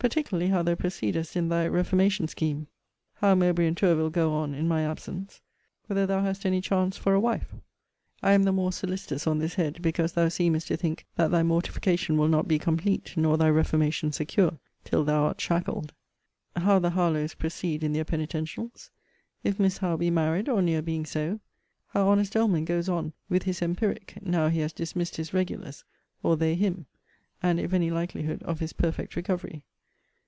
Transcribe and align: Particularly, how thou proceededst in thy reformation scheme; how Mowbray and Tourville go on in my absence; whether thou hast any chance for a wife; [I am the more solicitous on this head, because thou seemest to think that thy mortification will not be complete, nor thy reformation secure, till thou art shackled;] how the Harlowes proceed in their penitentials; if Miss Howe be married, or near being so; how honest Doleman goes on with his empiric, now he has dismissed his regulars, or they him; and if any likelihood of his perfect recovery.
Particularly, 0.00 0.46
how 0.50 0.62
thou 0.62 0.76
proceededst 0.76 1.34
in 1.34 1.48
thy 1.48 1.66
reformation 1.66 2.28
scheme; 2.28 2.68
how 3.14 3.34
Mowbray 3.34 3.66
and 3.66 3.76
Tourville 3.76 4.10
go 4.10 4.32
on 4.32 4.54
in 4.54 4.68
my 4.68 4.88
absence; 4.88 5.40
whether 5.88 6.06
thou 6.06 6.22
hast 6.22 6.46
any 6.46 6.60
chance 6.60 6.96
for 6.96 7.14
a 7.14 7.20
wife; 7.20 7.52
[I 8.22 8.30
am 8.30 8.44
the 8.44 8.52
more 8.52 8.70
solicitous 8.70 9.26
on 9.26 9.40
this 9.40 9.54
head, 9.54 9.82
because 9.82 10.12
thou 10.12 10.28
seemest 10.28 10.68
to 10.68 10.76
think 10.76 11.04
that 11.16 11.32
thy 11.32 11.42
mortification 11.42 12.16
will 12.16 12.28
not 12.28 12.46
be 12.46 12.60
complete, 12.60 13.16
nor 13.16 13.36
thy 13.36 13.48
reformation 13.50 14.12
secure, 14.12 14.56
till 14.84 15.02
thou 15.02 15.24
art 15.24 15.40
shackled;] 15.40 15.92
how 16.54 16.78
the 16.78 16.90
Harlowes 16.90 17.34
proceed 17.34 17.82
in 17.82 17.92
their 17.92 18.04
penitentials; 18.04 18.90
if 19.42 19.58
Miss 19.58 19.78
Howe 19.78 19.96
be 19.96 20.10
married, 20.10 20.48
or 20.48 20.62
near 20.62 20.80
being 20.80 21.06
so; 21.06 21.40
how 21.88 22.06
honest 22.08 22.34
Doleman 22.34 22.66
goes 22.66 22.88
on 22.88 23.14
with 23.28 23.42
his 23.42 23.60
empiric, 23.62 24.16
now 24.22 24.46
he 24.46 24.60
has 24.60 24.72
dismissed 24.72 25.16
his 25.16 25.34
regulars, 25.34 25.82
or 26.22 26.36
they 26.36 26.54
him; 26.54 26.86
and 27.42 27.58
if 27.58 27.72
any 27.72 27.90
likelihood 27.90 28.44
of 28.44 28.60
his 28.60 28.72
perfect 28.72 29.16
recovery. 29.16 29.64